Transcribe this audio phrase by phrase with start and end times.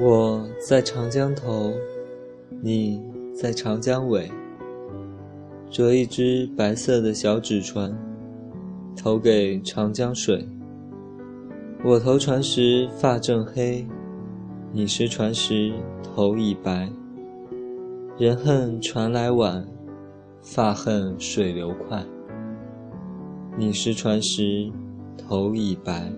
[0.00, 1.74] 我在长江头，
[2.62, 3.02] 你
[3.34, 4.30] 在长江尾，
[5.70, 7.92] 折一只白色的小纸船，
[8.96, 10.46] 投给长江水。
[11.84, 13.84] 我投船时发正黑，
[14.72, 15.72] 你失船时
[16.02, 16.88] 头已白。
[18.18, 19.64] 人恨船来晚，
[20.42, 22.04] 发恨水流快。
[23.56, 24.68] 你失船时
[25.16, 26.12] 头已白。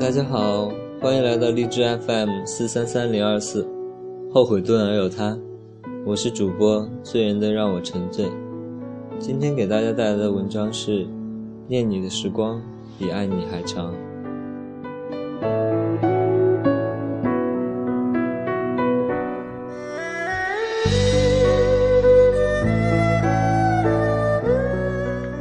[0.00, 0.70] 大家好，
[1.02, 3.68] 欢迎来到荔枝 FM 四三三零二四，
[4.32, 5.38] 后悔顿而有他，
[6.04, 8.28] 我是主播醉人的让我沉醉。
[9.20, 11.06] 今天给大家带来的文章是：
[11.68, 12.60] 念你的时光
[12.98, 13.94] 比爱你还长。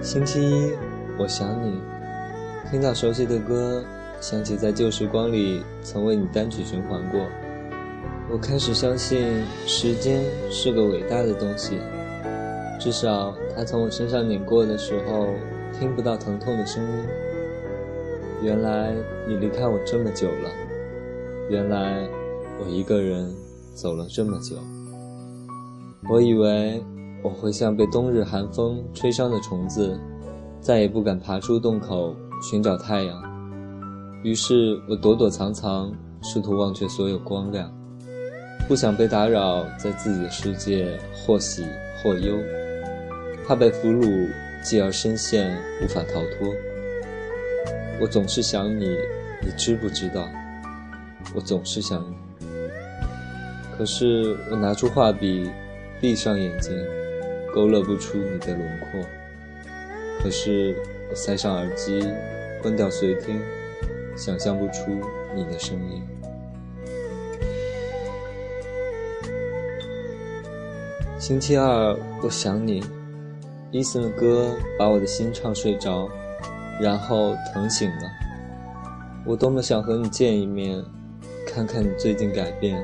[0.03, 0.71] 星期一，
[1.17, 1.79] 我想你，
[2.69, 3.83] 听到熟悉的歌。
[4.19, 7.25] 想起在旧时光里曾为你单曲循环过，
[8.31, 11.77] 我开始相信时间是个伟大的东西，
[12.79, 15.27] 至少它从我身上碾过的时候
[15.77, 16.89] 听不到疼痛的声音。
[18.41, 18.95] 原来
[19.27, 20.49] 你离开我这么久了，
[21.49, 22.07] 原来
[22.57, 23.35] 我一个人
[23.75, 24.55] 走了这么久。
[26.09, 26.81] 我以为
[27.21, 29.99] 我会像被冬日寒风吹伤的虫子，
[30.61, 32.15] 再也不敢爬出洞口
[32.49, 33.21] 寻找太阳。
[34.23, 37.69] 于是我躲躲藏藏，试图忘却所有光亮，
[38.71, 41.65] 不想被打扰在自己的世界，或喜
[42.01, 42.37] 或忧，
[43.45, 44.29] 怕被俘虏，
[44.63, 46.55] 继而深陷无法逃脱。
[47.99, 48.97] 我总是想你，
[49.41, 50.25] 你知不知道？
[51.35, 52.15] 我总是想你。
[53.77, 55.51] 可是我拿出画笔，
[55.99, 56.73] 闭上眼睛，
[57.53, 59.01] 勾勒不出你的轮廓。
[60.23, 60.73] 可是
[61.09, 62.07] 我塞上耳机，
[62.61, 63.37] 关掉随听。
[64.15, 64.97] 想象不出
[65.35, 66.01] 你的声音。
[71.21, 72.83] 星期二，我想你。
[73.69, 76.09] 伊森的歌把我的心唱睡着，
[76.81, 78.09] 然后疼醒了。
[79.23, 80.83] 我多么想和你见一面，
[81.45, 82.83] 看看你最近改变。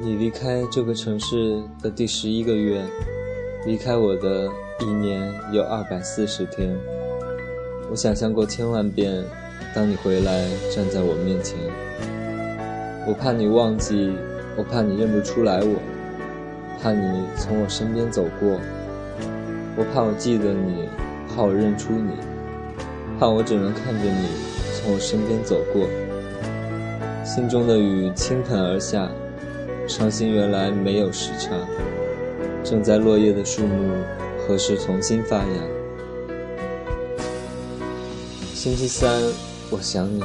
[0.00, 2.80] 你离开这个城市的第十一个月，
[3.66, 6.72] 离开我的一年有二百四十天。
[7.90, 9.24] 我想象过千万遍，
[9.74, 11.58] 当你回来站在我面前，
[13.08, 14.12] 我怕你忘记，
[14.60, 15.80] 我怕你认不出来我，
[16.82, 18.60] 怕你从我身边走过，
[19.74, 20.86] 我怕我记得你，
[21.26, 22.12] 怕我认出你，
[23.18, 24.28] 怕我只能看着你
[24.74, 25.88] 从我身边走过。
[27.24, 29.08] 心中的雨倾盆而下，
[29.88, 31.52] 伤心原来没有时差，
[32.62, 33.94] 正在落叶的树木
[34.46, 35.62] 何时重新发芽？
[38.52, 39.10] 星期三，
[39.70, 40.22] 我想你，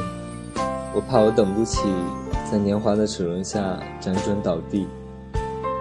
[0.94, 1.88] 我怕我等不起，
[2.50, 4.88] 在年华的齿轮下辗转倒地，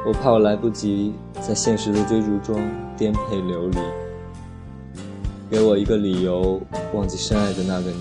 [0.06, 2.58] 我怕我来不及，在现实的追逐中
[2.96, 3.78] 颠沛流离。
[5.50, 6.60] 给我一个理由，
[6.94, 7.96] 忘记深爱的那个你；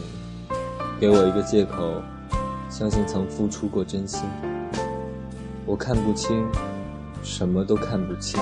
[0.98, 2.02] 给我一个借口，
[2.70, 4.22] 相信曾付出过真心。
[5.66, 6.48] 我看不清，
[7.22, 8.40] 什么都看不清。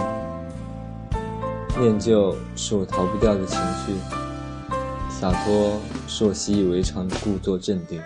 [1.80, 3.94] 念旧是我逃不掉的情绪。
[5.10, 8.00] 洒脱是我习以为常的故作镇定，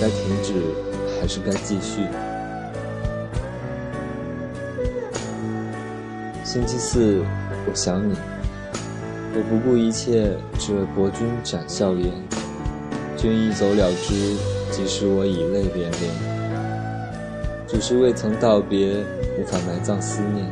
[0.00, 0.54] 该停止
[1.20, 2.06] 还是该继续？
[6.44, 7.22] 星期四，
[7.66, 8.14] 我想你，
[9.34, 12.12] 我不顾一切，只为博君展笑颜。
[13.16, 14.36] 君一走了之，
[14.70, 16.32] 即使我以泪连连。
[17.66, 18.96] 只是未曾道别，
[19.38, 20.44] 无法埋葬思念。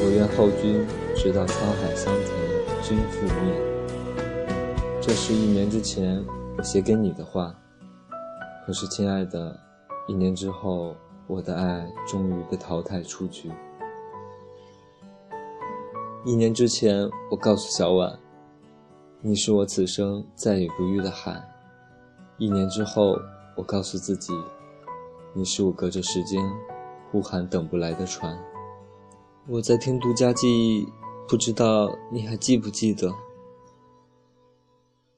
[0.00, 2.32] 我愿后君直到沧海桑田，
[2.82, 3.52] 君覆灭。
[5.02, 6.24] 这是一年之前
[6.56, 7.54] 我写给你的话，
[8.68, 9.58] 可是亲爱的，
[10.06, 10.94] 一年之后，
[11.26, 13.50] 我的爱终于被淘汰出局。
[16.26, 18.20] 一年之前，我告诉小婉，
[19.22, 21.42] 你是我此生再也不遇的海。
[22.36, 23.16] 一年之后，
[23.56, 24.34] 我告诉自己，
[25.32, 26.38] 你是我隔着时间
[27.10, 28.38] 呼喊等不来的船。
[29.46, 30.86] 我在听独家记忆，
[31.26, 33.14] 不知道你还记不记得？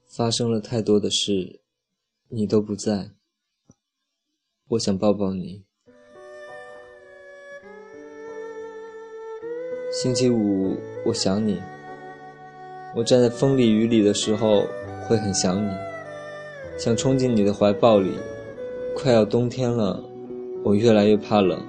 [0.06, 1.60] 发生了太多的事，
[2.28, 3.10] 你都不在。
[4.70, 5.64] 我想抱抱你。
[9.92, 11.60] 星期五，我想你。
[12.94, 14.62] 我站在风里雨里的时候，
[15.08, 15.72] 会很想你，
[16.78, 18.12] 想冲进你的怀抱里。
[18.94, 20.00] 快要冬天了，
[20.62, 21.60] 我越来越怕冷。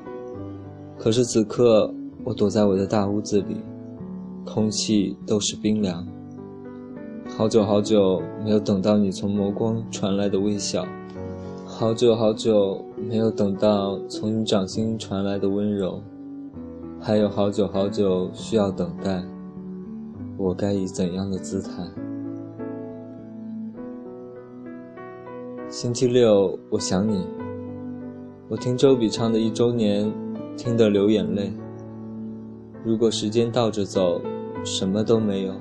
[0.99, 1.91] 可是此刻，
[2.23, 3.57] 我躲在我的大屋子里，
[4.45, 6.07] 空气都是冰凉。
[7.35, 10.85] 好久好久没有等到你从眸光传来的微笑，
[11.81, 15.99] 好久好久没有等到从你掌心传来的温柔，
[16.99, 19.23] 还有好久好久需要等待。
[20.37, 21.71] 我该以怎样的姿态？
[25.69, 27.25] 星期六，我想你。
[28.47, 30.13] 我听周笔畅的一周年，
[30.55, 31.51] 听得流眼泪。
[32.85, 34.21] 如果时间倒着走，
[34.63, 35.53] 什么都没有。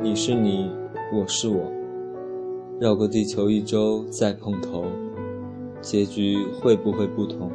[0.00, 0.70] 你是你，
[1.12, 1.60] 我是我，
[2.78, 4.84] 绕过地球一周再碰头，
[5.80, 7.50] 结局会不会不同？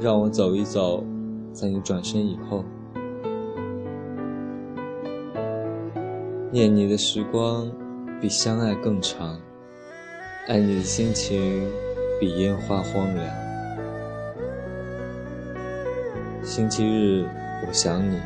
[0.00, 1.04] 让我走一走，
[1.52, 2.64] 在你转身以后。
[6.50, 7.70] 念你的时光，
[8.20, 9.36] 比相爱更长；
[10.48, 11.66] 爱你的心情，
[12.20, 13.26] 比烟花荒凉。
[16.42, 17.24] 星期日，
[17.66, 18.18] 我想你，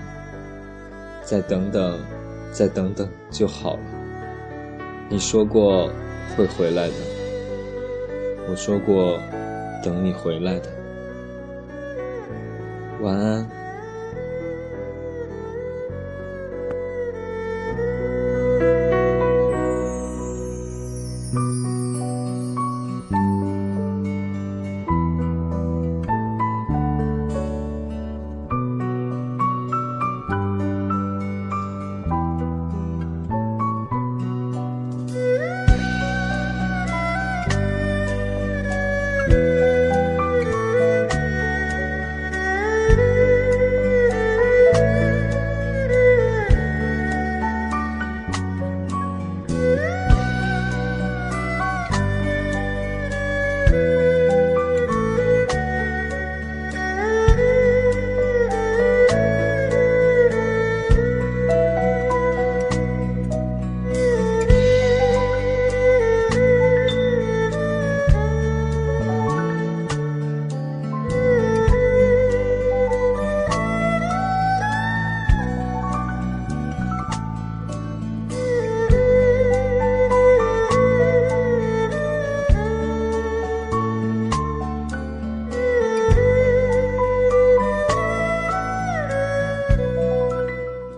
[1.22, 1.98] 再等等，
[2.50, 3.80] 再等等就好了。
[5.08, 5.88] 你说过
[6.36, 6.94] 会回来的，
[8.48, 9.20] 我说过
[9.82, 10.68] 等你回来的。
[13.00, 13.55] 晚安。